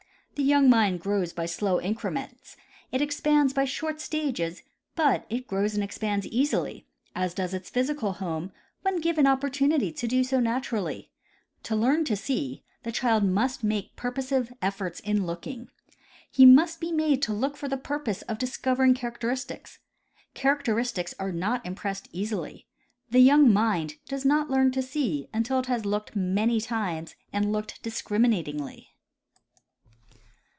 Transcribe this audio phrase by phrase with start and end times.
[0.35, 2.57] The young mind grows by slow increments;
[2.91, 4.63] it exjaands by short stages,
[4.95, 6.25] but it grows and ex Study of Plants.
[6.25, 8.51] 139 panels easily, as does its physical home
[8.81, 11.11] when given opportunity to do so naturally.
[11.63, 15.67] To learn to see, the child must make pur posive efforts in looking.
[16.31, 19.77] He must be made to look for the purpose of discovering characteristics.
[20.33, 22.65] Characteristics are not impressed easily.
[23.11, 27.51] The young mind does not learn to see until it has looked many times and
[27.51, 28.87] looked discriminatingly.